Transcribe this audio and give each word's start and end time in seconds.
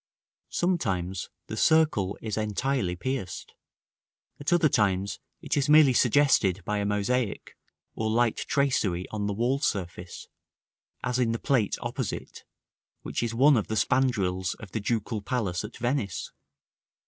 ]Sometimes 0.63 1.29
the 1.45 1.55
circle 1.55 2.17
is 2.23 2.35
entirely 2.35 2.95
pierced; 2.95 3.53
at 4.39 4.51
other 4.51 4.67
times 4.67 5.19
it 5.43 5.55
is 5.55 5.69
merely 5.69 5.93
suggested 5.93 6.63
by 6.65 6.79
a 6.79 6.85
mosaic 6.87 7.55
or 7.93 8.09
light 8.09 8.37
tracery 8.37 9.05
on 9.11 9.27
the 9.27 9.33
wall 9.33 9.59
surface, 9.59 10.27
as 11.03 11.19
in 11.19 11.33
the 11.33 11.37
plate 11.37 11.77
opposite, 11.83 12.45
which 13.03 13.21
is 13.21 13.35
one 13.35 13.55
of 13.55 13.67
the 13.67 13.75
spandrils 13.77 14.55
of 14.55 14.71
the 14.71 14.79
Ducal 14.79 15.21
Palace 15.21 15.63
at 15.63 15.77
Venice. 15.77 16.31